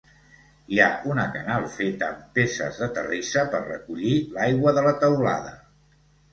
[0.75, 5.57] Hi ha una canal feta amb peces de terrissa per recollir l'aigua de la teulada.